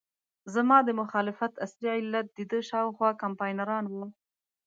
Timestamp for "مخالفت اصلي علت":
1.01-2.27